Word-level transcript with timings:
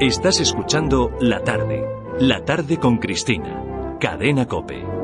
Estás 0.00 0.40
escuchando 0.40 1.10
La 1.22 1.42
Tarde. 1.42 1.82
La 2.20 2.44
Tarde 2.44 2.76
con 2.76 2.98
Cristina. 2.98 3.96
Cadena 3.98 4.46
Cope. 4.46 4.95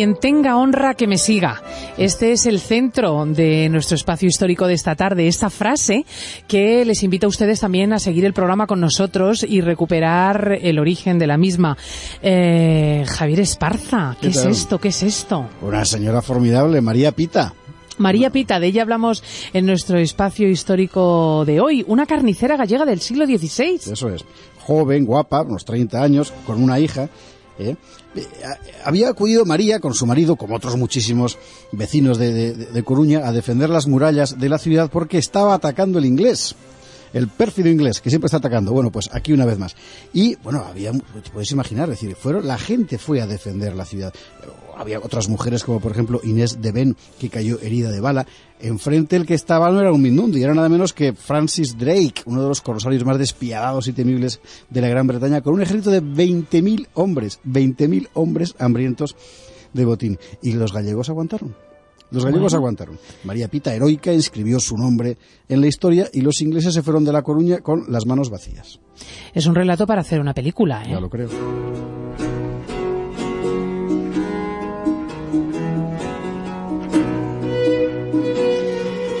Quien 0.00 0.14
tenga 0.16 0.56
honra 0.56 0.94
que 0.94 1.06
me 1.06 1.18
siga. 1.18 1.62
Este 1.98 2.32
es 2.32 2.46
el 2.46 2.58
centro 2.58 3.26
de 3.26 3.68
nuestro 3.68 3.96
espacio 3.96 4.28
histórico 4.28 4.66
de 4.66 4.72
esta 4.72 4.94
tarde. 4.94 5.28
Esta 5.28 5.50
frase 5.50 6.06
que 6.48 6.86
les 6.86 7.02
invita 7.02 7.26
a 7.26 7.28
ustedes 7.28 7.60
también 7.60 7.92
a 7.92 7.98
seguir 7.98 8.24
el 8.24 8.32
programa 8.32 8.66
con 8.66 8.80
nosotros 8.80 9.44
y 9.46 9.60
recuperar 9.60 10.58
el 10.62 10.78
origen 10.78 11.18
de 11.18 11.26
la 11.26 11.36
misma. 11.36 11.76
Eh, 12.22 13.04
Javier 13.08 13.40
Esparza, 13.40 14.16
¿qué, 14.18 14.28
¿Qué 14.28 14.38
es 14.38 14.44
esto? 14.46 14.78
¿Qué 14.78 14.88
es 14.88 15.02
esto? 15.02 15.46
Una 15.60 15.84
señora 15.84 16.22
formidable, 16.22 16.80
María 16.80 17.12
Pita. 17.12 17.52
María 17.98 18.30
Pita, 18.30 18.58
de 18.58 18.68
ella 18.68 18.80
hablamos 18.80 19.22
en 19.52 19.66
nuestro 19.66 19.98
espacio 19.98 20.48
histórico 20.48 21.44
de 21.44 21.60
hoy. 21.60 21.84
Una 21.86 22.06
carnicera 22.06 22.56
gallega 22.56 22.86
del 22.86 23.00
siglo 23.00 23.26
XVI. 23.26 23.92
Eso 23.92 24.08
es. 24.08 24.24
Joven, 24.60 25.04
guapa, 25.04 25.42
unos 25.42 25.66
30 25.66 26.02
años, 26.02 26.32
con 26.46 26.62
una 26.62 26.80
hija. 26.80 27.10
¿Eh? 27.58 27.76
Eh, 28.14 28.26
Había 28.84 29.08
acudido 29.10 29.44
María 29.44 29.80
con 29.80 29.94
su 29.94 30.06
marido, 30.06 30.36
como 30.36 30.56
otros 30.56 30.76
muchísimos 30.76 31.38
vecinos 31.72 32.18
de, 32.18 32.32
de- 32.32 32.54
de 32.66 32.82
Coruña, 32.82 33.26
a 33.26 33.32
defender 33.32 33.70
las 33.70 33.86
murallas 33.86 34.38
de 34.38 34.48
la 34.48 34.58
ciudad 34.58 34.90
porque 34.90 35.18
estaba 35.18 35.54
atacando 35.54 35.98
el 35.98 36.04
inglés. 36.06 36.54
El 37.12 37.28
pérfido 37.28 37.68
inglés, 37.68 38.00
que 38.00 38.10
siempre 38.10 38.26
está 38.26 38.38
atacando. 38.38 38.72
Bueno, 38.72 38.90
pues 38.90 39.10
aquí 39.12 39.32
una 39.32 39.44
vez 39.44 39.58
más. 39.58 39.74
Y, 40.12 40.36
bueno, 40.36 40.64
había, 40.64 40.92
te 40.92 41.30
puedes 41.32 41.50
imaginar, 41.50 41.88
es 41.90 42.00
decir, 42.00 42.14
fueron, 42.14 42.46
la 42.46 42.58
gente 42.58 42.98
fue 42.98 43.20
a 43.20 43.26
defender 43.26 43.74
la 43.74 43.84
ciudad. 43.84 44.12
Había 44.76 44.98
otras 44.98 45.28
mujeres, 45.28 45.64
como 45.64 45.80
por 45.80 45.92
ejemplo 45.92 46.20
Inés 46.22 46.62
de 46.62 46.72
Ben, 46.72 46.96
que 47.18 47.28
cayó 47.28 47.58
herida 47.60 47.90
de 47.90 48.00
bala. 48.00 48.26
Enfrente 48.60 49.16
el 49.16 49.26
que 49.26 49.34
estaba 49.34 49.70
no 49.70 49.80
era 49.80 49.92
un 49.92 50.00
Mindundi, 50.00 50.42
era 50.42 50.54
nada 50.54 50.68
menos 50.68 50.92
que 50.92 51.12
Francis 51.12 51.76
Drake, 51.76 52.22
uno 52.24 52.42
de 52.42 52.48
los 52.48 52.62
corsarios 52.62 53.04
más 53.04 53.18
despiadados 53.18 53.88
y 53.88 53.92
temibles 53.92 54.40
de 54.70 54.80
la 54.80 54.88
Gran 54.88 55.06
Bretaña, 55.06 55.42
con 55.42 55.54
un 55.54 55.62
ejército 55.62 55.90
de 55.90 56.02
20.000 56.02 56.88
hombres, 56.94 57.40
20.000 57.46 58.08
hombres 58.14 58.54
hambrientos 58.58 59.16
de 59.72 59.84
botín. 59.84 60.18
Y 60.42 60.52
los 60.52 60.72
gallegos 60.72 61.10
aguantaron. 61.10 61.54
Los 62.10 62.24
gallegos 62.24 62.54
aguantaron. 62.54 62.98
María 63.24 63.48
Pita, 63.48 63.74
heroica, 63.74 64.12
inscribió 64.12 64.58
su 64.60 64.76
nombre 64.76 65.16
en 65.48 65.60
la 65.60 65.66
historia 65.66 66.08
y 66.12 66.20
los 66.22 66.40
ingleses 66.40 66.74
se 66.74 66.82
fueron 66.82 67.04
de 67.04 67.12
La 67.12 67.22
Coruña 67.22 67.58
con 67.60 67.84
las 67.88 68.06
manos 68.06 68.30
vacías. 68.30 68.80
Es 69.32 69.46
un 69.46 69.54
relato 69.54 69.86
para 69.86 70.00
hacer 70.00 70.20
una 70.20 70.34
película, 70.34 70.82
¿eh? 70.82 70.90
Ya 70.90 71.00
lo 71.00 71.08
creo. 71.08 71.28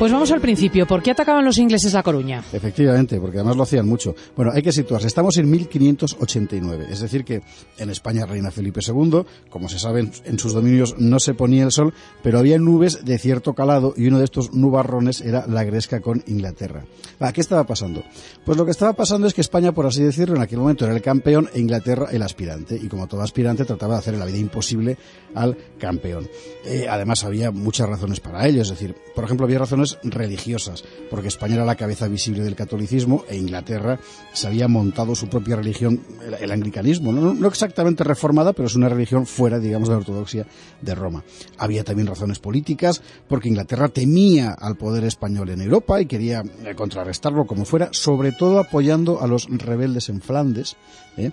Pues 0.00 0.12
vamos 0.12 0.32
al 0.32 0.40
principio. 0.40 0.86
¿Por 0.86 1.02
qué 1.02 1.10
atacaban 1.10 1.44
los 1.44 1.58
ingleses 1.58 1.92
La 1.92 2.02
Coruña? 2.02 2.42
Efectivamente, 2.54 3.20
porque 3.20 3.36
además 3.36 3.58
lo 3.58 3.64
hacían 3.64 3.86
mucho. 3.86 4.14
Bueno, 4.34 4.50
hay 4.54 4.62
que 4.62 4.72
situarse. 4.72 5.06
Estamos 5.06 5.36
en 5.36 5.50
1589, 5.50 6.86
es 6.90 7.00
decir 7.00 7.22
que 7.22 7.42
en 7.76 7.90
España 7.90 8.24
reina 8.24 8.50
Felipe 8.50 8.80
II. 8.80 9.24
Como 9.50 9.68
se 9.68 9.78
sabe, 9.78 10.08
en- 10.24 10.38
sus 10.38 10.54
dominios 10.54 10.94
no 10.98 11.20
se 11.20 11.34
ponía 11.34 11.64
el 11.64 11.70
sol, 11.70 11.92
pero 12.22 12.38
había 12.38 12.58
nubes 12.58 13.04
de 13.04 13.18
cierto 13.18 13.52
calado 13.52 13.92
y 13.94 14.06
uno 14.08 14.16
de 14.18 14.24
estos 14.24 14.54
nubarrones 14.54 15.20
era 15.20 15.46
la 15.46 15.64
gresca 15.64 16.00
con 16.00 16.24
Inglaterra. 16.28 16.82
Ah, 17.18 17.34
¿Qué 17.34 17.42
estaba 17.42 17.64
pasando? 17.64 18.02
Pues 18.46 18.56
lo 18.56 18.64
que 18.64 18.70
estaba 18.70 18.94
pasando 18.94 19.26
es 19.26 19.34
que 19.34 19.42
España, 19.42 19.72
por 19.72 19.84
así 19.84 20.02
decirlo, 20.02 20.34
en 20.36 20.40
aquel 20.40 20.60
momento 20.60 20.86
era 20.86 20.94
el 20.94 21.02
campeón 21.02 21.50
e 21.52 21.60
Inglaterra 21.60 22.06
el 22.10 22.22
aspirante. 22.22 22.74
Y 22.82 22.88
como 22.88 23.06
todo 23.06 23.20
aspirante, 23.20 23.66
trataba 23.66 23.96
de 23.96 23.98
hacer 23.98 24.16
la 24.16 24.24
vida 24.24 24.38
imposible 24.38 24.96
al 25.34 25.58
campeón. 25.78 26.26
Eh, 26.64 26.86
además, 26.88 27.22
había 27.24 27.50
muchas 27.50 27.86
razones 27.86 28.18
para 28.20 28.46
ello. 28.46 28.62
Es 28.62 28.70
decir, 28.70 28.94
por 29.14 29.24
ejemplo, 29.24 29.44
había 29.44 29.58
razones 29.58 29.89
religiosas, 30.02 30.84
porque 31.10 31.28
España 31.28 31.54
era 31.54 31.64
la 31.64 31.76
cabeza 31.76 32.08
visible 32.08 32.42
del 32.42 32.54
catolicismo 32.54 33.24
e 33.28 33.36
Inglaterra 33.36 33.98
se 34.32 34.46
había 34.46 34.68
montado 34.68 35.14
su 35.14 35.28
propia 35.28 35.56
religión, 35.56 36.00
el, 36.40 36.50
anglicanismo. 36.50 37.12
No, 37.12 37.48
exactamente 37.48 38.04
reformada, 38.04 38.52
pero 38.52 38.66
es 38.66 38.74
una 38.74 38.88
religión 38.88 39.26
fuera, 39.26 39.58
digamos, 39.58 39.88
de 39.88 39.94
la 39.94 39.98
ortodoxia 39.98 40.46
de 40.80 40.94
Roma. 40.94 41.24
Había 41.58 41.84
también 41.84 42.06
razones 42.06 42.38
políticas, 42.38 43.02
porque 43.28 43.48
Inglaterra 43.48 43.88
temía 43.88 44.52
al 44.52 44.76
poder 44.76 45.04
español 45.04 45.50
en 45.50 45.60
Europa 45.60 46.00
y 46.00 46.06
quería 46.06 46.42
eh, 46.64 46.74
contrarrestarlo 46.74 47.46
como 47.46 47.64
fuera, 47.64 47.88
sobre 47.92 48.32
todo 48.32 48.58
apoyando 48.58 49.20
a 49.20 49.26
los 49.26 49.46
rebeldes 49.48 50.08
en 50.08 50.20
Flandes. 50.20 50.76
¿eh? 51.16 51.30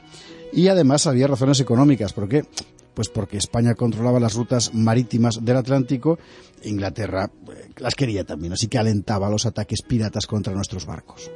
Y 0.54 0.68
además 0.68 1.08
había 1.08 1.28
razones 1.28 1.60
económicas, 1.60 2.14
¿por 2.14 2.28
qué? 2.30 2.46
Pues 2.98 3.10
porque 3.10 3.38
España 3.38 3.76
controlaba 3.76 4.20
las 4.20 4.34
rutas 4.34 4.74
marítimas 4.74 5.46
del 5.46 5.58
Atlántico, 5.58 6.18
Inglaterra 6.64 7.30
eh, 7.48 7.70
las 7.78 7.94
quería 7.94 8.24
también, 8.24 8.54
así 8.54 8.68
que 8.70 8.80
alentaba 8.80 9.30
los 9.30 9.46
ataques 9.46 9.84
piratas 9.84 10.26
contra 10.26 10.56
nuestros 10.56 10.88
barcos. 10.88 11.30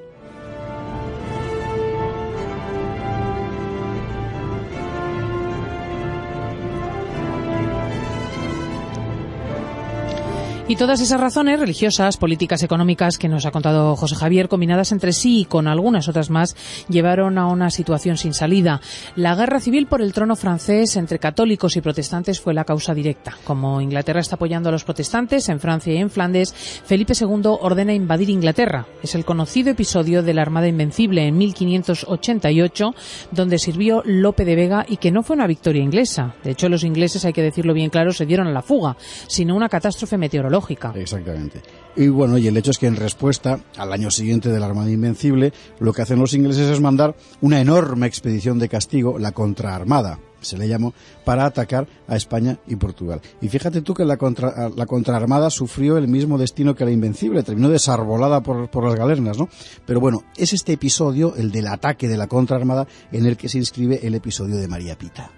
Y 10.71 10.77
todas 10.77 11.01
esas 11.01 11.19
razones 11.19 11.59
religiosas, 11.59 12.15
políticas, 12.15 12.63
económicas 12.63 13.17
que 13.17 13.27
nos 13.27 13.45
ha 13.45 13.51
contado 13.51 13.93
José 13.97 14.15
Javier, 14.15 14.47
combinadas 14.47 14.93
entre 14.93 15.11
sí 15.11 15.41
y 15.41 15.43
con 15.43 15.67
algunas 15.67 16.07
otras 16.07 16.29
más, 16.29 16.55
llevaron 16.87 17.37
a 17.37 17.47
una 17.47 17.69
situación 17.69 18.15
sin 18.15 18.33
salida. 18.33 18.79
La 19.17 19.35
guerra 19.35 19.59
civil 19.59 19.87
por 19.87 20.01
el 20.01 20.13
trono 20.13 20.37
francés 20.37 20.95
entre 20.95 21.19
católicos 21.19 21.75
y 21.75 21.81
protestantes 21.81 22.39
fue 22.39 22.53
la 22.53 22.63
causa 22.63 22.93
directa. 22.93 23.35
Como 23.43 23.81
Inglaterra 23.81 24.21
está 24.21 24.35
apoyando 24.35 24.69
a 24.69 24.71
los 24.71 24.85
protestantes 24.85 25.49
en 25.49 25.59
Francia 25.59 25.91
y 25.93 25.97
en 25.97 26.09
Flandes, 26.09 26.53
Felipe 26.53 27.15
II 27.19 27.41
ordena 27.59 27.93
invadir 27.93 28.29
Inglaterra. 28.29 28.87
Es 29.03 29.13
el 29.13 29.25
conocido 29.25 29.71
episodio 29.71 30.23
de 30.23 30.33
la 30.33 30.43
Armada 30.43 30.69
Invencible 30.69 31.27
en 31.27 31.37
1588, 31.37 32.95
donde 33.31 33.59
sirvió 33.59 34.03
Lope 34.05 34.45
de 34.45 34.55
Vega 34.55 34.85
y 34.87 34.95
que 34.95 35.11
no 35.11 35.21
fue 35.21 35.35
una 35.35 35.47
victoria 35.47 35.83
inglesa. 35.83 36.35
De 36.45 36.51
hecho, 36.51 36.69
los 36.69 36.85
ingleses, 36.85 37.25
hay 37.25 37.33
que 37.33 37.43
decirlo 37.43 37.73
bien 37.73 37.89
claro, 37.89 38.13
se 38.13 38.25
dieron 38.25 38.47
a 38.47 38.51
la 38.53 38.61
fuga, 38.61 38.95
sino 39.27 39.53
una 39.53 39.67
catástrofe 39.67 40.17
meteorológica. 40.17 40.60
Exactamente. 40.99 41.61
Y 41.95 42.07
bueno, 42.07 42.37
y 42.37 42.47
el 42.47 42.55
hecho 42.57 42.71
es 42.71 42.77
que 42.77 42.87
en 42.87 42.95
respuesta 42.95 43.59
al 43.77 43.91
año 43.91 44.11
siguiente 44.11 44.49
de 44.49 44.59
la 44.59 44.67
Armada 44.67 44.89
Invencible, 44.89 45.51
lo 45.79 45.93
que 45.93 46.01
hacen 46.01 46.19
los 46.19 46.33
ingleses 46.33 46.69
es 46.69 46.79
mandar 46.79 47.15
una 47.41 47.59
enorme 47.59 48.07
expedición 48.07 48.59
de 48.59 48.69
castigo, 48.69 49.19
la 49.19 49.33
contraarmada, 49.33 50.19
se 50.39 50.57
le 50.57 50.67
llamó, 50.67 50.93
para 51.25 51.45
atacar 51.45 51.87
a 52.07 52.15
España 52.15 52.59
y 52.67 52.75
Portugal. 52.77 53.21
Y 53.41 53.49
fíjate 53.49 53.81
tú 53.81 53.93
que 53.93 54.05
la, 54.05 54.17
contra, 54.17 54.69
la 54.69 54.85
contraarmada 54.85 55.49
sufrió 55.49 55.97
el 55.97 56.07
mismo 56.07 56.37
destino 56.37 56.75
que 56.75 56.85
la 56.85 56.91
Invencible, 56.91 57.43
terminó 57.43 57.69
desarbolada 57.69 58.41
por, 58.41 58.69
por 58.69 58.85
las 58.85 58.95
galernas, 58.95 59.37
¿no? 59.37 59.49
Pero 59.85 59.99
bueno, 59.99 60.23
es 60.37 60.53
este 60.53 60.73
episodio, 60.73 61.35
el 61.35 61.51
del 61.51 61.67
ataque 61.67 62.07
de 62.07 62.17
la 62.17 62.27
contraarmada, 62.27 62.87
en 63.11 63.25
el 63.25 63.35
que 63.35 63.49
se 63.49 63.57
inscribe 63.57 63.99
el 64.03 64.15
episodio 64.15 64.57
de 64.57 64.67
María 64.67 64.97
Pita. 64.97 65.31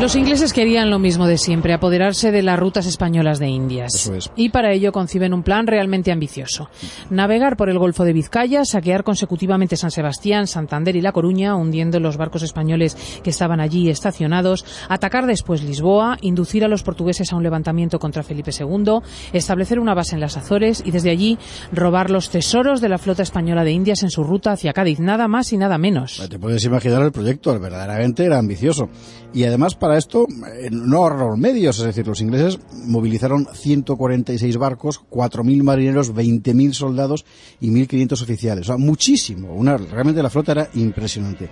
Los 0.00 0.14
ingleses 0.14 0.52
querían 0.52 0.90
lo 0.90 1.00
mismo 1.00 1.26
de 1.26 1.38
siempre, 1.38 1.72
apoderarse 1.72 2.30
de 2.30 2.42
las 2.42 2.56
rutas 2.56 2.86
españolas 2.86 3.40
de 3.40 3.48
Indias. 3.48 3.96
Eso 3.96 4.14
es. 4.14 4.30
Y 4.36 4.50
para 4.50 4.72
ello 4.72 4.92
conciben 4.92 5.34
un 5.34 5.42
plan 5.42 5.66
realmente 5.66 6.12
ambicioso. 6.12 6.70
Navegar 7.10 7.56
por 7.56 7.68
el 7.68 7.80
Golfo 7.80 8.04
de 8.04 8.12
Vizcaya, 8.12 8.64
saquear 8.64 9.02
consecutivamente 9.02 9.76
San 9.76 9.90
Sebastián, 9.90 10.46
Santander 10.46 10.94
y 10.94 11.00
La 11.00 11.10
Coruña, 11.10 11.56
hundiendo 11.56 11.98
los 11.98 12.16
barcos 12.16 12.44
españoles 12.44 12.96
que 13.24 13.30
estaban 13.30 13.58
allí 13.58 13.90
estacionados, 13.90 14.64
atacar 14.88 15.26
después 15.26 15.64
Lisboa, 15.64 16.16
inducir 16.20 16.64
a 16.64 16.68
los 16.68 16.84
portugueses 16.84 17.32
a 17.32 17.36
un 17.36 17.42
levantamiento 17.42 17.98
contra 17.98 18.22
Felipe 18.22 18.52
II, 18.56 19.00
establecer 19.32 19.80
una 19.80 19.94
base 19.94 20.14
en 20.14 20.20
las 20.20 20.36
Azores 20.36 20.80
y 20.86 20.92
desde 20.92 21.10
allí 21.10 21.38
robar 21.72 22.10
los 22.10 22.30
tesoros 22.30 22.80
de 22.80 22.88
la 22.88 22.98
flota 22.98 23.24
española 23.24 23.64
de 23.64 23.72
Indias 23.72 24.04
en 24.04 24.10
su 24.10 24.22
ruta 24.22 24.52
hacia 24.52 24.72
Cádiz, 24.72 25.00
nada 25.00 25.26
más 25.26 25.52
y 25.52 25.56
nada 25.56 25.76
menos. 25.76 26.24
Te 26.30 26.38
puedes 26.38 26.64
imaginar 26.64 27.02
el 27.02 27.10
proyecto, 27.10 27.58
verdaderamente 27.58 28.24
era 28.24 28.38
ambicioso. 28.38 28.88
Y 29.34 29.44
además 29.44 29.74
para 29.74 29.87
esto 29.96 30.26
eh, 30.52 30.68
no 30.70 30.98
ahorraron 30.98 31.40
medios, 31.40 31.78
es 31.78 31.84
decir, 31.84 32.06
los 32.06 32.20
ingleses 32.20 32.58
movilizaron 32.84 33.46
146 33.52 34.56
barcos, 34.56 35.00
4.000 35.10 35.62
marineros, 35.62 36.14
20.000 36.14 36.72
soldados 36.72 37.24
y 37.60 37.70
1.500 37.70 38.22
oficiales. 38.22 38.68
Muchísimo. 38.78 39.54
Una, 39.54 39.76
realmente 39.76 40.22
la 40.22 40.30
flota 40.30 40.52
era 40.52 40.68
impresionante. 40.74 41.48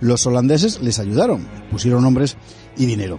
Los 0.00 0.26
holandeses 0.26 0.80
les 0.80 0.98
ayudaron, 0.98 1.46
pusieron 1.70 2.04
hombres 2.04 2.36
y 2.76 2.86
dinero. 2.86 3.18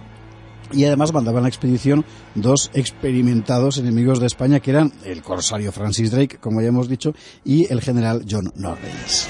Y 0.70 0.84
además 0.84 1.14
mandaban 1.14 1.40
a 1.40 1.42
la 1.42 1.48
expedición 1.48 2.04
dos 2.34 2.70
experimentados 2.74 3.78
enemigos 3.78 4.20
de 4.20 4.26
España, 4.26 4.60
que 4.60 4.70
eran 4.70 4.92
el 5.04 5.22
corsario 5.22 5.72
Francis 5.72 6.10
Drake, 6.10 6.36
como 6.38 6.60
ya 6.60 6.68
hemos 6.68 6.88
dicho, 6.88 7.14
y 7.44 7.72
el 7.72 7.80
general 7.80 8.26
John 8.28 8.52
Norreys. 8.54 9.26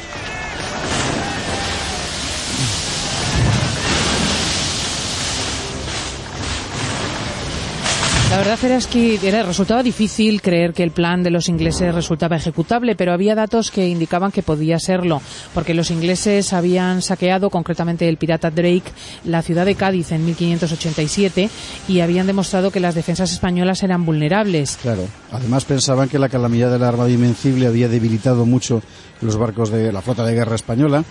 La 8.31 8.37
verdad 8.37 8.59
era 8.63 8.79
que 8.81 9.19
era, 9.23 9.43
resultaba 9.43 9.83
difícil 9.83 10.43
creer 10.43 10.75
que 10.75 10.83
el 10.83 10.91
plan 10.91 11.23
de 11.23 11.31
los 11.31 11.49
ingleses 11.49 11.95
resultaba 11.95 12.37
ejecutable, 12.37 12.95
pero 12.95 13.15
había 13.15 13.35
datos 13.35 13.71
que 13.71 13.89
indicaban 13.89 14.33
que 14.33 14.43
podía 14.43 14.79
serlo, 14.79 15.23
porque 15.55 15.73
los 15.73 15.91
ingleses 15.91 16.53
habían 16.53 17.01
saqueado, 17.01 17.49
concretamente 17.49 18.07
el 18.07 18.19
pirata 18.19 18.51
Drake, 18.51 18.93
la 19.25 19.41
ciudad 19.41 19.65
de 19.65 19.77
Cádiz 19.77 20.13
en 20.13 20.27
1587 20.27 21.49
y 21.89 22.01
habían 22.01 22.27
demostrado 22.27 22.71
que 22.71 22.81
las 22.81 22.95
defensas 22.95 23.33
españolas 23.33 23.83
eran 23.83 24.05
vulnerables. 24.05 24.79
Claro. 24.83 25.09
Además 25.33 25.65
pensaban 25.65 26.11
que 26.11 26.19
la 26.19 26.29
calamidad 26.29 26.71
de 26.71 26.79
la 26.79 27.09
Invencible 27.09 27.67
había 27.67 27.89
debilitado 27.89 28.45
mucho 28.45 28.83
los 29.23 29.39
barcos 29.39 29.71
de 29.71 29.91
la 29.91 30.03
flota 30.03 30.27
de 30.27 30.35
guerra 30.35 30.55
española 30.55 31.03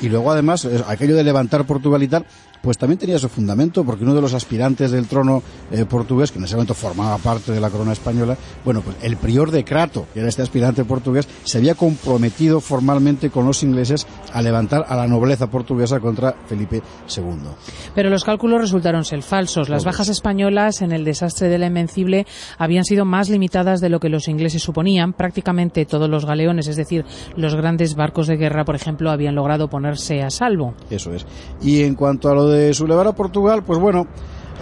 y 0.00 0.08
luego 0.08 0.32
además 0.32 0.66
aquello 0.88 1.16
de 1.16 1.22
levantar 1.22 1.66
Portugal 1.66 2.02
y 2.02 2.08
tal 2.08 2.24
pues 2.62 2.78
también 2.78 2.98
tenía 2.98 3.18
su 3.18 3.28
fundamento, 3.28 3.84
porque 3.84 4.04
uno 4.04 4.14
de 4.14 4.20
los 4.20 4.34
aspirantes 4.34 4.90
del 4.92 5.06
trono 5.06 5.42
eh, 5.70 5.84
portugués, 5.84 6.30
que 6.30 6.38
en 6.38 6.44
ese 6.44 6.54
momento 6.54 6.74
formaba 6.74 7.18
parte 7.18 7.52
de 7.52 7.60
la 7.60 7.70
corona 7.70 7.92
española, 7.92 8.36
bueno, 8.64 8.80
pues 8.80 8.96
el 9.02 9.16
prior 9.16 9.50
de 9.50 9.64
Crato, 9.64 10.06
que 10.14 10.20
era 10.20 10.28
este 10.28 10.42
aspirante 10.42 10.84
portugués, 10.84 11.28
se 11.44 11.58
había 11.58 11.74
comprometido 11.74 12.60
formalmente 12.60 13.30
con 13.30 13.46
los 13.46 13.62
ingleses 13.62 14.06
a 14.32 14.40
levantar 14.40 14.84
a 14.88 14.96
la 14.96 15.06
nobleza 15.06 15.48
portuguesa 15.48 15.98
contra 16.00 16.34
Felipe 16.46 16.82
II. 17.14 17.50
Pero 17.94 18.10
los 18.10 18.24
cálculos 18.24 18.60
resultaron 18.60 19.04
ser 19.04 19.22
falsos. 19.22 19.68
Las 19.68 19.84
bajas 19.84 20.08
españolas 20.08 20.82
en 20.82 20.92
el 20.92 21.04
desastre 21.04 21.48
de 21.48 21.58
la 21.58 21.66
Invencible 21.66 22.26
habían 22.58 22.84
sido 22.84 23.04
más 23.04 23.28
limitadas 23.28 23.80
de 23.80 23.88
lo 23.88 23.98
que 23.98 24.08
los 24.08 24.28
ingleses 24.28 24.62
suponían. 24.62 25.12
Prácticamente 25.12 25.84
todos 25.84 26.08
los 26.08 26.24
galeones, 26.24 26.68
es 26.68 26.76
decir, 26.76 27.04
los 27.36 27.56
grandes 27.56 27.96
barcos 27.96 28.28
de 28.28 28.36
guerra, 28.36 28.64
por 28.64 28.76
ejemplo, 28.76 29.10
habían 29.10 29.34
logrado 29.34 29.68
ponerse 29.68 30.22
a 30.22 30.30
salvo. 30.30 30.74
Eso 30.90 31.12
es. 31.12 31.26
Y 31.60 31.82
en 31.82 31.94
cuanto 31.94 32.30
a 32.30 32.34
lo 32.34 32.48
de 32.48 32.51
sublevar 32.72 33.06
a 33.06 33.12
Portugal, 33.12 33.62
pues 33.64 33.78
bueno, 33.78 34.06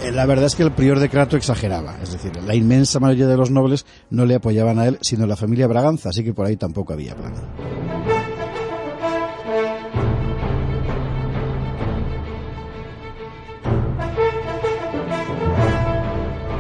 eh, 0.03 0.13
la 0.13 0.27
verdad 0.27 0.47
es 0.47 0.55
que 0.55 0.63
el 0.63 0.73
prior 0.73 0.99
de 0.99 1.09
Crato 1.09 1.37
exageraba. 1.37 1.97
Es 2.03 2.13
decir, 2.13 2.33
la 2.43 2.55
inmensa 2.55 3.01
mayoría 3.01 3.27
de 3.27 3.37
los 3.37 3.51
nobles 3.51 3.85
no 4.11 4.25
le 4.25 4.35
apoyaban 4.35 4.79
a 4.79 4.87
él, 4.87 4.99
sino 5.03 5.27
la 5.27 5.37
familia 5.37 5.67
Braganza, 5.67 6.11
así 6.11 6.25
que 6.25 6.33
por 6.33 6.47
ahí 6.47 6.57
tampoco 6.57 6.93
había 6.93 7.15
plan. 7.15 7.35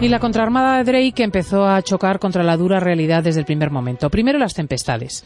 Y 0.00 0.08
la 0.08 0.19
contraarmada 0.19 0.79
de 0.79 0.85
Drake 0.85 1.23
empezó 1.23 1.67
a 1.67 1.82
chocar 1.82 2.19
contra 2.19 2.43
la 2.43 2.56
dura 2.56 2.81
realidad 2.81 3.23
desde 3.23 3.41
el 3.41 3.44
primer 3.44 3.70
momento. 3.70 4.08
Primero 4.08 4.38
las 4.38 4.55
tempestades. 4.55 5.25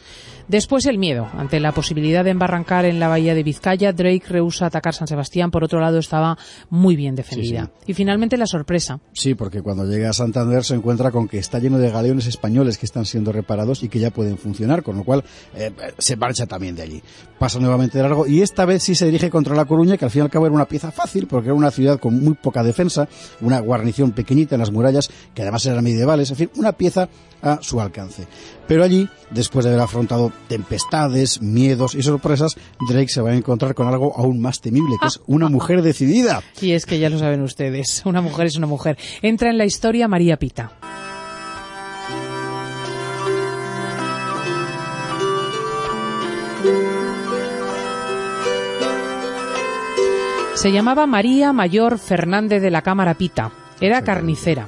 Después 0.49 0.85
el 0.85 0.97
miedo. 0.97 1.27
Ante 1.33 1.61
la 1.61 1.71
posibilidad 1.71 2.25
de 2.25 2.31
embarrancar 2.31 2.83
en 2.83 2.99
la 2.99 3.07
bahía 3.07 3.33
de 3.33 3.41
Vizcaya, 3.41 3.93
Drake 3.93 4.25
rehúsa 4.27 4.65
atacar 4.65 4.93
San 4.93 5.07
Sebastián. 5.07 5.49
Por 5.49 5.63
otro 5.63 5.79
lado, 5.79 5.97
estaba 5.97 6.37
muy 6.69 6.97
bien 6.97 7.15
defendida. 7.15 7.71
Y 7.87 7.93
finalmente 7.93 8.35
la 8.35 8.45
sorpresa. 8.45 8.99
Sí, 9.13 9.33
porque 9.33 9.61
cuando 9.61 9.85
llega 9.85 10.09
a 10.09 10.13
Santander 10.13 10.63
se 10.65 10.75
encuentra 10.75 11.09
con 11.09 11.29
que 11.29 11.39
está 11.39 11.59
lleno 11.59 11.79
de 11.79 11.89
galeones 11.89 12.27
españoles 12.27 12.77
que 12.77 12.85
están 12.85 13.05
siendo 13.05 13.31
reparados 13.31 13.81
y 13.81 13.87
que 13.87 13.99
ya 13.99 14.11
pueden 14.11 14.37
funcionar, 14.37 14.83
con 14.83 14.97
lo 14.97 15.05
cual 15.05 15.23
eh, 15.55 15.71
se 15.97 16.17
marcha 16.17 16.45
también 16.47 16.75
de 16.75 16.83
allí. 16.83 17.01
Pasa 17.39 17.59
nuevamente 17.59 17.97
de 17.97 18.03
largo 18.03 18.27
y 18.27 18.41
esta 18.41 18.65
vez 18.65 18.83
sí 18.83 18.93
se 18.93 19.05
dirige 19.05 19.29
contra 19.29 19.55
La 19.55 19.65
Coruña, 19.65 19.97
que 19.97 20.05
al 20.05 20.11
fin 20.11 20.19
y 20.21 20.25
al 20.25 20.29
cabo 20.29 20.45
era 20.45 20.55
una 20.55 20.65
pieza 20.65 20.91
fácil 20.91 21.27
porque 21.27 21.47
era 21.47 21.55
una 21.55 21.71
ciudad 21.71 21.97
con 21.97 22.21
muy 22.21 22.35
poca 22.35 22.61
defensa, 22.61 23.07
una 23.41 23.59
guarnición 23.59 24.11
pequeñita 24.11 24.55
en 24.55 24.64
las 24.65 24.73
murallas, 24.73 25.09
que 25.33 25.41
además 25.41 25.65
eran 25.65 25.83
medievales, 25.83 26.31
en 26.31 26.37
fin, 26.37 26.49
una 26.55 26.73
pieza 26.73 27.09
a 27.41 27.59
su 27.61 27.79
alcance. 27.79 28.27
Pero 28.67 28.83
allí, 28.83 29.07
después 29.29 29.65
de 29.65 29.71
haber 29.71 29.83
afrontado 29.83 30.31
tempestades, 30.47 31.41
miedos 31.41 31.95
y 31.95 32.01
sorpresas, 32.01 32.55
Drake 32.89 33.09
se 33.09 33.21
va 33.21 33.31
a 33.31 33.35
encontrar 33.35 33.75
con 33.75 33.87
algo 33.87 34.17
aún 34.17 34.39
más 34.39 34.61
temible, 34.61 34.95
que 34.99 35.07
es 35.07 35.21
una 35.27 35.49
mujer 35.49 35.81
decidida. 35.81 36.41
Y 36.61 36.71
es 36.71 36.85
que 36.85 36.99
ya 36.99 37.09
lo 37.09 37.19
saben 37.19 37.41
ustedes, 37.41 38.01
una 38.05 38.21
mujer 38.21 38.47
es 38.47 38.57
una 38.57 38.67
mujer. 38.67 38.97
Entra 39.21 39.49
en 39.49 39.57
la 39.57 39.65
historia 39.65 40.07
María 40.07 40.37
Pita. 40.37 40.71
Se 50.55 50.71
llamaba 50.71 51.05
María 51.05 51.53
Mayor 51.53 51.99
Fernández 51.99 52.61
de 52.61 52.71
la 52.71 52.81
Cámara 52.81 53.13
Pita. 53.13 53.51
Era 53.81 54.03
carnicera 54.03 54.67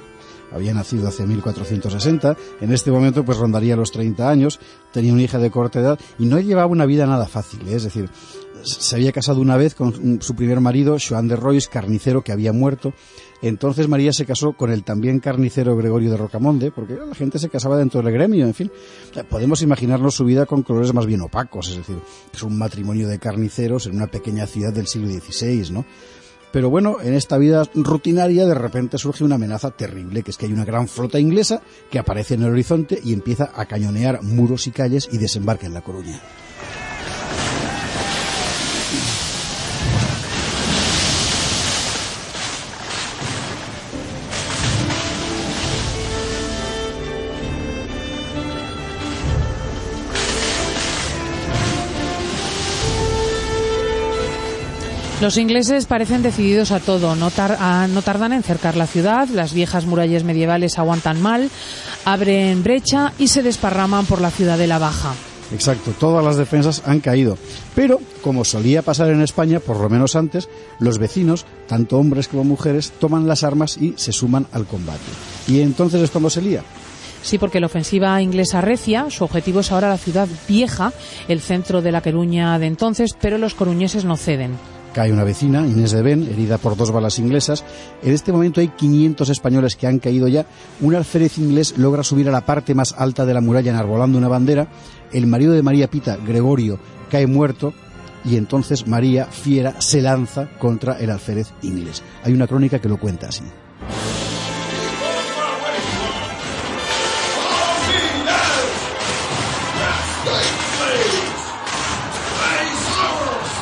había 0.51 0.74
nacido 0.74 1.07
hace 1.07 1.25
1460, 1.25 2.38
en 2.62 2.71
este 2.71 2.92
momento 2.92 3.25
pues 3.25 3.38
rondaría 3.38 3.75
los 3.75 3.92
30 3.92 4.30
años, 4.30 4.59
tenía 4.92 5.13
una 5.13 5.24
hija 5.24 5.39
de 5.39 5.51
corta 5.51 5.80
edad 5.80 6.00
y 6.18 6.25
no 6.25 6.39
llevaba 6.39 6.68
una 6.68 6.86
vida 6.86 7.06
nada 7.06 7.27
fácil, 7.27 7.68
¿eh? 7.68 7.75
es 7.75 7.83
decir, 7.83 8.09
se 8.63 8.95
había 8.95 9.12
casado 9.12 9.39
una 9.39 9.57
vez 9.57 9.75
con 9.75 10.21
su 10.21 10.36
primer 10.36 10.59
marido, 10.59 10.98
Joan 11.00 11.27
de 11.27 11.36
Royce, 11.36 11.69
carnicero 11.69 12.24
que 12.24 12.31
había 12.31 12.54
muerto. 12.54 12.94
Entonces 13.42 13.88
María 13.88 14.12
se 14.12 14.25
casó 14.25 14.54
con 14.54 14.71
el 14.71 14.83
también 14.83 15.19
carnicero 15.19 15.77
Gregorio 15.77 16.12
de 16.12 16.18
Rocamonde, 16.18 16.71
porque 16.71 16.95
la 16.95 17.13
gente 17.13 17.38
se 17.38 17.50
casaba 17.50 17.77
dentro 17.77 18.01
del 18.01 18.12
gremio, 18.12 18.45
en 18.45 18.56
fin. 18.56 18.71
Podemos 19.30 19.62
imaginarnos 19.62 20.15
su 20.15 20.25
vida 20.25 20.45
con 20.45 20.63
colores 20.63 20.94
más 20.94 21.06
bien 21.06 21.21
opacos, 21.21 21.69
es 21.69 21.77
decir, 21.77 21.98
es 22.33 22.44
un 22.44 22.57
matrimonio 22.57 23.07
de 23.07 23.19
carniceros 23.19 23.86
en 23.86 23.95
una 23.95 24.07
pequeña 24.07 24.48
ciudad 24.48 24.74
del 24.74 24.88
siglo 24.88 25.07
XVI, 25.09 25.71
¿no? 25.71 25.86
Pero 26.51 26.69
bueno, 26.69 26.97
en 27.01 27.13
esta 27.13 27.38
vida 27.38 27.63
rutinaria 27.73 28.45
de 28.45 28.55
repente 28.55 28.97
surge 28.97 29.23
una 29.23 29.35
amenaza 29.35 29.71
terrible, 29.71 30.23
que 30.23 30.31
es 30.31 30.38
que 30.38 30.45
hay 30.45 30.53
una 30.53 30.65
gran 30.65 30.88
flota 30.88 31.19
inglesa 31.19 31.61
que 31.91 31.99
aparece 31.99 32.35
en 32.35 32.44
el 32.44 32.51
horizonte 32.51 32.99
y 33.03 33.13
empieza 33.13 33.51
a 33.53 33.65
cañonear 33.65 34.23
muros 34.23 34.67
y 34.67 34.71
calles 34.71 35.09
y 35.11 35.17
desembarca 35.17 35.67
en 35.67 35.73
La 35.73 35.81
Coruña. 35.81 36.21
Los 55.19 55.37
ingleses 55.37 55.87
parecen 55.87 56.21
decididos 56.21 56.69
a 56.69 56.79
todo, 56.79 57.15
no, 57.15 57.31
tardan 57.31 58.33
en 58.33 58.43
cercar 58.43 58.77
la 58.77 58.85
ciudad, 58.85 59.27
las 59.29 59.51
viejas 59.51 59.87
murallas 59.87 60.23
medievales 60.23 60.77
aguantan 60.77 61.19
mal, 61.19 61.49
abren 62.05 62.63
brecha 62.63 63.13
y 63.17 63.29
se 63.29 63.41
desparraman 63.41 64.05
por 64.05 64.21
la 64.21 64.29
ciudad 64.29 64.59
de 64.59 64.67
la 64.67 64.77
Baja. 64.77 65.15
Exacto, 65.51 65.91
todas 65.99 66.23
las 66.23 66.37
defensas 66.37 66.83
han 66.85 66.99
caído. 66.99 67.35
Pero, 67.73 67.99
como 68.21 68.45
solía 68.45 68.83
pasar 68.83 69.09
en 69.09 69.23
España, 69.23 69.59
por 69.59 69.79
lo 69.79 69.89
menos 69.89 70.15
antes, 70.15 70.49
los 70.79 70.99
vecinos, 70.99 71.47
tanto 71.65 71.97
hombres 71.97 72.27
como 72.27 72.43
mujeres, 72.43 72.93
toman 72.99 73.27
las 73.27 73.43
armas 73.43 73.75
y 73.77 73.95
se 73.97 74.11
suman 74.11 74.45
al 74.51 74.67
combate. 74.67 74.99
Y 75.47 75.61
entonces 75.61 75.99
es 75.99 76.11
cuando 76.11 76.29
se 76.29 76.43
lía. 76.43 76.61
Sí, 77.23 77.39
porque 77.39 77.59
la 77.59 77.65
ofensiva 77.65 78.21
inglesa 78.21 78.61
recia, 78.61 79.09
su 79.09 79.23
objetivo 79.23 79.61
es 79.61 79.71
ahora 79.71 79.89
la 79.89 79.97
ciudad 79.97 80.27
vieja, 80.47 80.94
el 81.27 81.42
centro 81.42 81.81
de 81.81 81.92
la 81.92 82.01
Coruña 82.01 82.59
de 82.59 82.68
entonces, 82.68 83.15
pero 83.19 83.39
los 83.39 83.56
coruñeses 83.56 84.06
no 84.06 84.15
ceden 84.15 84.51
cae 84.94 85.11
una 85.11 85.23
vecina, 85.23 85.65
Inés 85.65 85.91
de 85.91 86.01
Ben, 86.01 86.23
herida 86.23 86.57
por 86.57 86.75
dos 86.75 86.91
balas 86.91 87.19
inglesas. 87.19 87.63
En 88.01 88.13
este 88.13 88.31
momento 88.31 88.61
hay 88.61 88.69
500 88.69 89.29
españoles 89.29 89.75
que 89.75 89.87
han 89.87 89.99
caído 89.99 90.27
ya. 90.27 90.45
Un 90.81 90.95
alférez 90.95 91.37
inglés 91.37 91.77
logra 91.77 92.03
subir 92.03 92.27
a 92.29 92.31
la 92.31 92.45
parte 92.45 92.75
más 92.75 92.94
alta 92.97 93.25
de 93.25 93.33
la 93.33 93.41
muralla 93.41 93.71
enarbolando 93.71 94.17
una 94.17 94.27
bandera. 94.27 94.67
El 95.11 95.27
marido 95.27 95.53
de 95.53 95.63
María 95.63 95.89
Pita, 95.89 96.17
Gregorio, 96.17 96.79
cae 97.09 97.27
muerto 97.27 97.73
y 98.25 98.35
entonces 98.35 98.87
María, 98.87 99.25
fiera, 99.25 99.79
se 99.79 100.01
lanza 100.01 100.49
contra 100.59 100.99
el 100.99 101.09
alférez 101.09 101.53
inglés. 101.61 102.03
Hay 102.23 102.33
una 102.33 102.47
crónica 102.47 102.79
que 102.79 102.89
lo 102.89 102.97
cuenta 102.97 103.27
así. 103.27 103.44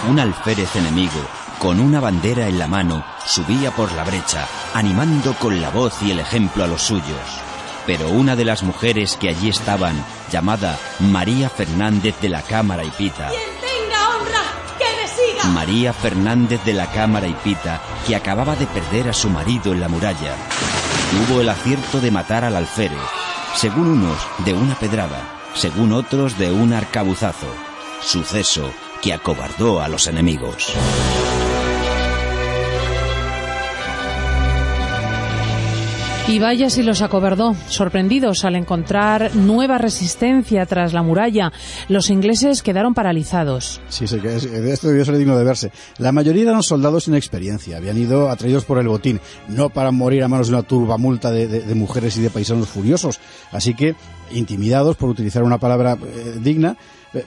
Un 0.07 0.19
alférez 0.19 0.75
enemigo, 0.75 1.19
con 1.57 1.79
una 1.79 1.99
bandera 1.99 2.47
en 2.47 2.59
la 2.59 2.67
mano, 2.67 3.03
subía 3.25 3.71
por 3.71 3.91
la 3.93 4.03
brecha, 4.03 4.47
animando 4.75 5.33
con 5.33 5.59
la 5.59 5.71
voz 5.71 5.99
y 6.03 6.11
el 6.11 6.19
ejemplo 6.19 6.63
a 6.63 6.67
los 6.67 6.83
suyos. 6.83 7.41
Pero 7.87 8.09
una 8.09 8.35
de 8.35 8.45
las 8.45 8.61
mujeres 8.61 9.17
que 9.19 9.29
allí 9.29 9.49
estaban, 9.49 9.95
llamada 10.31 10.77
María 10.99 11.49
Fernández 11.49 12.19
de 12.21 12.29
la 12.29 12.43
Cámara 12.43 12.83
y 12.83 12.91
Pita, 12.91 13.31
María 15.53 15.91
Fernández 15.91 16.63
de 16.65 16.73
la 16.73 16.91
Cámara 16.91 17.27
y 17.27 17.33
Pita, 17.33 17.81
que 18.05 18.15
acababa 18.15 18.55
de 18.55 18.67
perder 18.67 19.09
a 19.09 19.13
su 19.13 19.29
marido 19.29 19.73
en 19.73 19.79
la 19.79 19.87
muralla, 19.87 20.35
tuvo 21.27 21.41
el 21.41 21.49
acierto 21.49 21.99
de 21.99 22.11
matar 22.11 22.43
al 22.43 22.55
alférez, 22.55 22.99
según 23.55 23.87
unos 23.87 24.17
de 24.45 24.53
una 24.53 24.75
pedrada, 24.75 25.21
según 25.55 25.93
otros 25.93 26.37
de 26.37 26.51
un 26.51 26.73
arcabuzazo. 26.73 27.47
Suceso 28.01 28.71
que 29.01 29.13
acobardó 29.13 29.81
a 29.81 29.87
los 29.87 30.07
enemigos. 30.07 30.73
Y 36.27 36.39
vaya 36.39 36.71
si 36.71 36.81
los 36.81 37.03
acobardó. 37.03 37.55
Sorprendidos 37.67 38.45
al 38.45 38.55
encontrar 38.55 39.35
nueva 39.35 39.77
resistencia 39.77 40.65
tras 40.65 40.91
la 40.91 41.03
muralla, 41.03 41.53
los 41.87 42.09
ingleses 42.09 42.63
quedaron 42.63 42.95
paralizados. 42.95 43.79
Sí, 43.89 44.07
sí, 44.07 44.19
que 44.19 44.35
esto 44.35 44.87
debió 44.87 45.05
ser 45.05 45.17
digno 45.17 45.37
de 45.37 45.43
verse. 45.43 45.71
La 45.99 46.11
mayoría 46.11 46.49
eran 46.49 46.63
soldados 46.63 47.03
sin 47.03 47.13
experiencia, 47.13 47.77
habían 47.77 47.99
ido 47.99 48.29
atraídos 48.29 48.65
por 48.65 48.79
el 48.79 48.87
botín, 48.87 49.21
no 49.49 49.69
para 49.69 49.91
morir 49.91 50.23
a 50.23 50.27
manos 50.27 50.47
de 50.47 50.55
una 50.55 50.63
turba 50.63 50.97
multa 50.97 51.29
de, 51.29 51.75
mujeres 51.75 52.17
y 52.17 52.21
de 52.21 52.31
paisanos 52.31 52.69
furiosos. 52.69 53.19
Así 53.51 53.75
que, 53.75 53.95
intimidados, 54.31 54.97
por 54.97 55.09
utilizar 55.09 55.43
una 55.43 55.59
palabra 55.59 55.95
eh, 56.03 56.39
digna, 56.41 56.75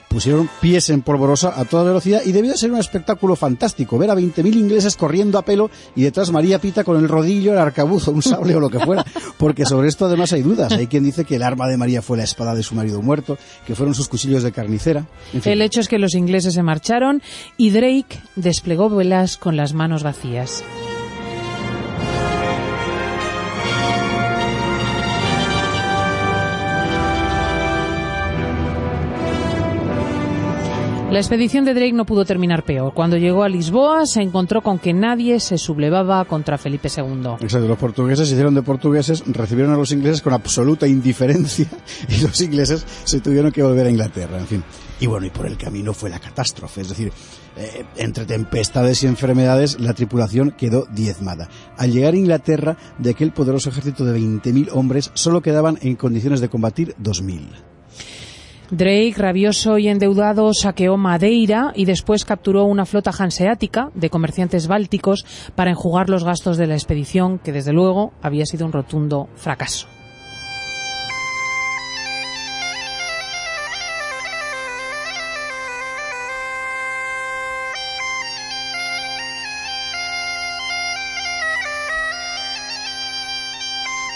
pusieron 0.07 0.49
pies 0.61 0.89
en 0.89 1.01
polvorosa 1.01 1.59
a 1.59 1.65
toda 1.65 1.83
velocidad 1.83 2.21
y 2.25 2.31
debió 2.31 2.55
ser 2.55 2.71
un 2.71 2.79
espectáculo 2.79 3.35
fantástico 3.35 3.97
ver 3.97 4.11
a 4.11 4.15
20.000 4.15 4.55
ingleses 4.55 4.95
corriendo 4.95 5.37
a 5.37 5.43
pelo 5.43 5.69
y 5.95 6.03
detrás 6.03 6.31
María 6.31 6.59
Pita 6.59 6.83
con 6.83 6.97
el 6.97 7.07
rodillo, 7.07 7.53
el 7.53 7.59
arcabuzo, 7.59 8.11
un 8.11 8.21
sable 8.21 8.55
o 8.55 8.59
lo 8.59 8.69
que 8.69 8.79
fuera, 8.79 9.05
porque 9.37 9.65
sobre 9.65 9.87
esto 9.87 10.05
además 10.05 10.33
hay 10.33 10.41
dudas. 10.41 10.71
Hay 10.73 10.87
quien 10.87 11.03
dice 11.03 11.25
que 11.25 11.35
el 11.35 11.43
arma 11.43 11.67
de 11.67 11.77
María 11.77 12.01
fue 12.01 12.17
la 12.17 12.23
espada 12.23 12.55
de 12.55 12.63
su 12.63 12.75
marido 12.75 13.01
muerto, 13.01 13.37
que 13.65 13.75
fueron 13.75 13.93
sus 13.93 14.07
cuchillos 14.07 14.43
de 14.43 14.51
carnicera. 14.51 15.05
El 15.45 15.61
hecho 15.61 15.79
es 15.79 15.87
que 15.87 15.99
los 15.99 16.15
ingleses 16.15 16.53
se 16.53 16.63
marcharon 16.63 17.21
y 17.57 17.71
Drake 17.71 18.21
desplegó 18.35 18.89
velas 18.89 19.37
con 19.37 19.55
las 19.57 19.73
manos 19.73 20.03
vacías. 20.03 20.63
La 31.11 31.17
expedición 31.17 31.65
de 31.65 31.73
Drake 31.73 31.93
no 31.93 32.05
pudo 32.05 32.23
terminar 32.23 32.63
peor. 32.63 32.93
Cuando 32.93 33.17
llegó 33.17 33.41
a 33.41 33.49
Lisboa 33.49 34.05
se 34.05 34.21
encontró 34.21 34.61
con 34.61 34.77
que 34.77 34.93
nadie 34.93 35.39
se 35.39 35.57
sublevaba 35.57 36.23
contra 36.25 36.59
Felipe 36.59 36.87
II. 36.95 37.31
Exacto, 37.41 37.67
los 37.67 37.79
portugueses 37.79 38.27
se 38.27 38.35
hicieron 38.35 38.53
de 38.53 38.61
portugueses, 38.61 39.23
recibieron 39.25 39.73
a 39.73 39.77
los 39.77 39.91
ingleses 39.91 40.21
con 40.21 40.33
absoluta 40.33 40.85
indiferencia 40.85 41.65
y 42.09 42.21
los 42.21 42.39
ingleses 42.41 42.85
se 43.05 43.21
tuvieron 43.21 43.51
que 43.51 43.63
volver 43.63 43.87
a 43.87 43.89
Inglaterra, 43.89 44.37
en 44.37 44.45
fin. 44.45 44.63
Y 44.99 45.07
bueno, 45.07 45.25
y 45.25 45.31
por 45.31 45.47
el 45.47 45.57
camino 45.57 45.95
fue 45.95 46.11
la 46.11 46.19
catástrofe, 46.19 46.81
es 46.81 46.89
decir, 46.89 47.11
eh, 47.57 47.85
entre 47.97 48.25
tempestades 48.25 49.01
y 49.01 49.07
enfermedades 49.07 49.79
la 49.79 49.95
tripulación 49.95 50.51
quedó 50.51 50.85
diezmada. 50.93 51.49
Al 51.75 51.91
llegar 51.91 52.13
a 52.13 52.17
Inglaterra, 52.17 52.77
de 52.99 53.09
aquel 53.09 53.31
poderoso 53.31 53.71
ejército 53.71 54.05
de 54.05 54.19
20.000 54.19 54.69
hombres, 54.73 55.09
solo 55.15 55.41
quedaban 55.41 55.79
en 55.81 55.95
condiciones 55.95 56.39
de 56.39 56.49
combatir 56.49 56.95
2.000. 57.01 57.78
Drake, 58.71 59.15
rabioso 59.17 59.79
y 59.79 59.87
endeudado, 59.87 60.53
saqueó 60.53 60.95
Madeira 60.95 61.73
y 61.75 61.85
después 61.85 62.23
capturó 62.23 62.65
una 62.65 62.85
flota 62.85 63.11
hanseática 63.17 63.89
de 63.95 64.11
comerciantes 64.11 64.67
bálticos 64.67 65.25
para 65.55 65.71
enjugar 65.71 66.09
los 66.09 66.23
gastos 66.23 66.57
de 66.57 66.67
la 66.67 66.75
expedición, 66.75 67.39
que 67.39 67.51
desde 67.51 67.73
luego 67.73 68.13
había 68.21 68.45
sido 68.45 68.67
un 68.67 68.71
rotundo 68.71 69.27
fracaso. 69.35 69.87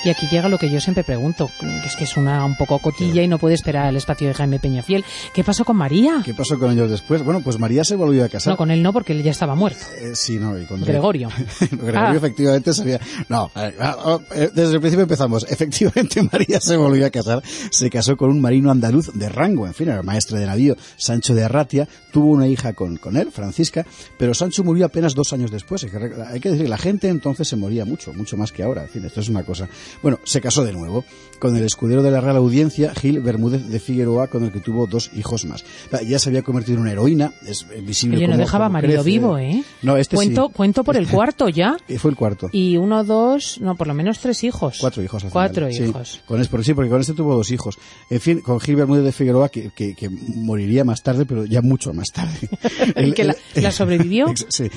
Y 0.05 0.09
aquí 0.09 0.27
llega 0.27 0.49
lo 0.49 0.57
que 0.57 0.69
yo 0.69 0.81
siempre 0.81 1.05
pregunto, 1.05 1.49
que 1.59 1.87
es 1.87 1.95
que 1.95 2.03
es 2.03 2.17
una 2.17 2.43
un 2.43 2.57
poco 2.57 2.77
cotilla 2.79 3.21
y 3.21 3.27
no 3.27 3.39
puede 3.39 3.55
esperar 3.55 3.87
el 3.87 3.95
espacio 3.95 4.27
de 4.27 4.33
Jaime 4.33 4.59
Peñafiel. 4.59 5.05
¿Qué 5.33 5.45
pasó 5.45 5.63
con 5.63 5.77
María? 5.77 6.21
¿Qué 6.25 6.33
pasó 6.33 6.59
con 6.59 6.71
ellos 6.71 6.91
después? 6.91 7.23
Bueno, 7.23 7.39
pues 7.41 7.57
María 7.57 7.85
se 7.85 7.95
volvió 7.95 8.25
a 8.25 8.27
casar. 8.29 8.51
No, 8.51 8.57
con 8.57 8.69
él 8.69 8.83
no, 8.83 8.91
porque 8.91 9.13
él 9.13 9.23
ya 9.23 9.31
estaba 9.31 9.55
muerto. 9.55 9.79
Eh, 10.01 10.11
sí, 10.13 10.37
no, 10.37 10.59
y 10.59 10.65
con 10.65 10.81
Gregorio. 10.81 11.29
Gregorio 11.71 11.99
ah. 11.99 12.15
efectivamente 12.15 12.73
sabía... 12.73 12.99
No, 13.29 13.49
ah, 13.55 13.97
oh, 14.03 14.21
eh, 14.35 14.49
desde 14.53 14.73
el 14.73 14.81
principio 14.81 15.03
empezamos. 15.03 15.45
Efectivamente 15.49 16.21
María 16.29 16.59
se 16.59 16.75
volvió 16.75 17.05
a 17.05 17.09
casar. 17.09 17.41
Se 17.71 17.89
casó 17.89 18.17
con 18.17 18.29
un 18.29 18.41
marino 18.41 18.71
andaluz 18.71 19.11
de 19.13 19.29
rango, 19.29 19.67
en 19.67 19.73
fin, 19.73 19.87
era 19.87 20.03
maestre 20.03 20.39
de 20.39 20.47
navío, 20.47 20.75
Sancho 20.97 21.33
de 21.33 21.45
Arratia. 21.45 21.87
Tuvo 22.11 22.31
una 22.31 22.47
hija 22.47 22.73
con, 22.73 22.97
con 22.97 23.15
él, 23.15 23.31
Francisca, 23.31 23.85
pero 24.17 24.33
Sancho 24.33 24.65
murió 24.65 24.85
apenas 24.85 25.15
dos 25.15 25.31
años 25.31 25.49
después. 25.49 25.85
Hay 26.27 26.39
que 26.41 26.51
decir, 26.51 26.67
la 26.67 26.77
gente 26.77 27.07
entonces 27.07 27.47
se 27.47 27.55
moría 27.55 27.85
mucho, 27.85 28.13
mucho 28.13 28.35
más 28.35 28.51
que 28.51 28.63
ahora. 28.63 28.83
En 28.83 28.89
fin, 28.89 29.05
esto 29.05 29.21
es 29.21 29.29
una 29.29 29.43
cosa... 29.43 29.69
Bueno, 30.01 30.19
se 30.23 30.41
casó 30.41 30.63
de 30.63 30.73
nuevo 30.73 31.03
con 31.43 31.57
el 31.57 31.65
escudero 31.65 32.01
de 32.01 32.09
la 32.09 32.21
Real 32.21 32.37
Audiencia, 32.37 32.93
Gil 32.95 33.19
Bermúdez 33.19 33.67
de 33.67 33.77
Figueroa, 33.81 34.27
con 34.27 34.45
el 34.45 34.51
que 34.53 34.61
tuvo 34.61 34.87
dos 34.87 35.11
hijos 35.13 35.43
más. 35.43 35.65
Ya 36.07 36.17
se 36.17 36.29
había 36.29 36.41
convertido 36.41 36.77
en 36.77 36.83
una 36.83 36.93
heroína, 36.93 37.33
es 37.45 37.65
visible 37.85 38.15
Oye, 38.15 38.29
no 38.29 38.37
dejaba 38.37 38.69
marido 38.69 39.03
vivo, 39.03 39.37
¿eh? 39.37 39.61
No, 39.81 39.97
este 39.97 40.15
cuento, 40.15 40.47
Cuento 40.47 40.85
por 40.85 40.95
el 40.95 41.05
cuarto 41.09 41.49
ya. 41.49 41.75
Fue 41.97 42.11
el 42.11 42.15
cuarto. 42.15 42.47
Y 42.53 42.77
uno, 42.77 43.03
dos, 43.03 43.59
no, 43.59 43.75
por 43.75 43.87
lo 43.87 43.93
menos 43.93 44.19
tres 44.19 44.41
hijos. 44.45 44.77
Cuatro 44.79 45.03
hijos. 45.03 45.25
Cuatro 45.29 45.69
hijos. 45.69 46.21
Con 46.25 46.39
este, 46.39 46.63
sí, 46.63 46.73
porque 46.73 46.89
con 46.89 47.01
este 47.01 47.13
tuvo 47.13 47.35
dos 47.35 47.51
hijos. 47.51 47.77
En 48.09 48.21
fin, 48.21 48.39
con 48.39 48.61
Gil 48.61 48.77
Bermúdez 48.77 49.03
de 49.03 49.11
Figueroa, 49.11 49.49
que, 49.49 49.71
que, 49.71 50.09
moriría 50.09 50.85
más 50.85 51.03
tarde, 51.03 51.25
pero 51.25 51.43
ya 51.43 51.61
mucho 51.61 51.93
más 51.93 52.13
tarde. 52.13 52.37
¿El, 52.95 53.13
que 53.13 53.25
la, 53.25 53.71
sobrevivió? 53.73 54.27
sí. 54.47 54.69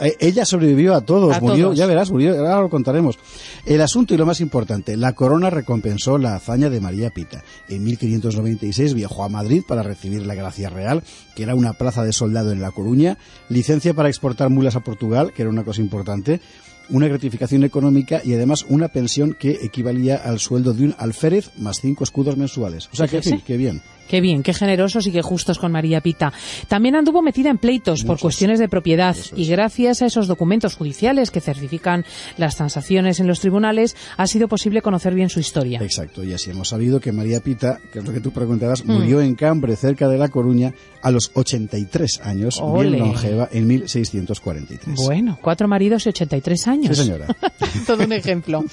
Eh, 0.00 0.16
ella 0.18 0.46
sobrevivió 0.46 0.94
a 0.94 1.02
todos, 1.02 1.42
murió, 1.42 1.74
ya 1.74 1.84
verás, 1.84 2.10
murió, 2.10 2.38
ahora 2.38 2.62
lo 2.62 2.70
contaremos. 2.70 3.18
El 3.66 3.82
asunto 3.82 4.14
y 4.14 4.16
lo 4.16 4.24
más 4.24 4.40
importante, 4.40 4.55
la 4.96 5.12
corona 5.12 5.50
recompensó 5.50 6.18
la 6.18 6.34
hazaña 6.34 6.70
de 6.70 6.80
María 6.80 7.10
Pita. 7.10 7.42
En 7.68 7.84
1596 7.84 8.94
viajó 8.94 9.24
a 9.24 9.28
Madrid 9.28 9.62
para 9.66 9.82
recibir 9.82 10.26
la 10.26 10.34
Gracia 10.34 10.70
Real, 10.70 11.02
que 11.34 11.42
era 11.42 11.54
una 11.54 11.74
plaza 11.74 12.04
de 12.04 12.12
soldado 12.12 12.52
en 12.52 12.60
La 12.60 12.70
Coruña, 12.70 13.18
licencia 13.48 13.94
para 13.94 14.08
exportar 14.08 14.50
mulas 14.50 14.76
a 14.76 14.80
Portugal, 14.80 15.32
que 15.34 15.42
era 15.42 15.50
una 15.50 15.64
cosa 15.64 15.80
importante, 15.80 16.40
una 16.88 17.08
gratificación 17.08 17.64
económica 17.64 18.22
y 18.24 18.34
además 18.34 18.64
una 18.68 18.88
pensión 18.88 19.34
que 19.34 19.58
equivalía 19.62 20.16
al 20.16 20.38
sueldo 20.38 20.72
de 20.72 20.84
un 20.84 20.94
alférez 20.98 21.50
más 21.58 21.80
cinco 21.80 22.04
escudos 22.04 22.36
mensuales. 22.36 22.88
O 22.92 22.96
sea, 22.96 23.08
que, 23.08 23.20
qué 23.44 23.56
bien. 23.56 23.82
Qué 24.08 24.20
bien, 24.20 24.42
qué 24.42 24.54
generosos 24.54 25.06
y 25.06 25.12
qué 25.12 25.22
justos 25.22 25.58
con 25.58 25.72
María 25.72 26.00
Pita. 26.00 26.32
También 26.68 26.94
anduvo 26.94 27.22
metida 27.22 27.50
en 27.50 27.58
pleitos 27.58 28.04
por 28.04 28.18
cuestiones 28.18 28.58
de 28.58 28.68
propiedad 28.68 29.16
y 29.34 29.46
gracias 29.46 30.02
a 30.02 30.06
esos 30.06 30.26
documentos 30.28 30.76
judiciales 30.76 31.30
que 31.30 31.40
certifican 31.40 32.04
las 32.36 32.56
transacciones 32.56 33.20
en 33.20 33.26
los 33.26 33.40
tribunales 33.40 33.96
ha 34.16 34.26
sido 34.26 34.48
posible 34.48 34.82
conocer 34.82 35.14
bien 35.14 35.28
su 35.28 35.40
historia. 35.40 35.80
Exacto, 35.82 36.22
y 36.22 36.32
así 36.32 36.50
hemos 36.50 36.68
sabido 36.68 37.00
que 37.00 37.12
María 37.12 37.40
Pita, 37.40 37.80
que 37.92 37.98
es 37.98 38.04
lo 38.04 38.12
que 38.12 38.20
tú 38.20 38.30
preguntabas, 38.30 38.84
mm. 38.84 38.92
murió 38.92 39.20
en 39.20 39.34
Cambre, 39.34 39.76
cerca 39.76 40.08
de 40.08 40.18
La 40.18 40.28
Coruña, 40.28 40.72
a 41.02 41.10
los 41.10 41.30
83 41.34 42.20
años, 42.22 42.62
bien 42.74 42.98
longeva, 42.98 43.48
en 43.52 43.66
1643. 43.66 44.96
Bueno, 45.04 45.38
cuatro 45.40 45.68
maridos 45.68 46.06
y 46.06 46.10
83 46.10 46.68
años. 46.68 46.96
Sí, 46.96 47.04
señora. 47.04 47.26
Todo 47.86 48.04
un 48.04 48.12
ejemplo. 48.12 48.64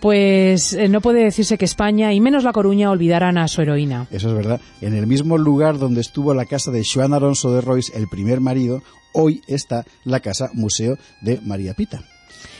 Pues 0.00 0.72
eh, 0.74 0.88
no 0.88 1.00
puede 1.00 1.24
decirse 1.24 1.58
que 1.58 1.64
España, 1.64 2.12
y 2.12 2.20
menos 2.20 2.44
La 2.44 2.52
Coruña, 2.52 2.90
olvidaran 2.90 3.38
a 3.38 3.48
su 3.48 3.62
heroína. 3.62 4.06
Eso 4.10 4.28
es 4.28 4.34
verdad 4.34 4.60
en 4.80 4.94
el 4.94 5.06
mismo 5.06 5.38
lugar 5.38 5.78
donde 5.78 6.00
estuvo 6.00 6.34
la 6.34 6.46
casa 6.46 6.70
de 6.70 6.84
Joan 6.84 7.14
Alonso 7.14 7.54
de 7.54 7.60
Royce, 7.60 7.96
el 7.96 8.08
primer 8.08 8.40
marido, 8.40 8.82
hoy 9.12 9.42
está 9.46 9.84
la 10.04 10.20
casa 10.20 10.50
museo 10.52 10.98
de 11.20 11.40
María 11.42 11.74
Pita. 11.74 12.02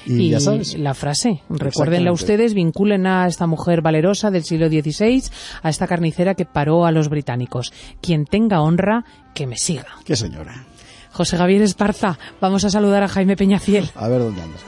Y, 0.06 0.30
ya 0.30 0.40
sabes. 0.40 0.78
la 0.78 0.94
frase, 0.94 1.42
recuérdenla 1.49 2.12
ustedes, 2.12 2.52
vinculen 2.52 3.06
a 3.06 3.26
esta 3.26 3.46
mujer 3.46 3.80
valerosa 3.80 4.30
del 4.30 4.44
siglo 4.44 4.68
XVI, 4.68 5.25
a 5.62 5.70
esta 5.70 5.87
carnicera 5.87 6.34
que 6.34 6.44
paró 6.44 6.84
a 6.84 6.92
los 6.92 7.08
británicos. 7.08 7.73
Quien 8.02 8.26
tenga 8.26 8.61
honra, 8.61 9.04
que 9.34 9.46
me 9.46 9.56
siga. 9.56 9.87
Qué 10.04 10.16
señora. 10.16 10.66
José 11.11 11.37
Javier 11.37 11.62
Esparza, 11.62 12.18
vamos 12.40 12.64
a 12.64 12.70
saludar 12.70 13.02
a 13.02 13.08
Jaime 13.08 13.37
Peñafiel. 13.37 13.90
A 13.94 14.08
ver 14.08 14.20
dónde 14.20 14.42
andas. 14.42 14.61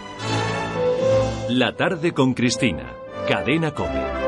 La 1.50 1.76
tarde 1.76 2.12
con 2.12 2.34
Cristina, 2.34 2.92
cadena 3.28 3.72
Cope. 3.72 4.25